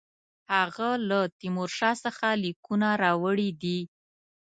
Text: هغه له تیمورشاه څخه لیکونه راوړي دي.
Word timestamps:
هغه 0.53 0.89
له 1.09 1.19
تیمورشاه 1.39 1.95
څخه 2.05 2.27
لیکونه 2.43 2.89
راوړي 3.03 3.49
دي. 3.61 3.79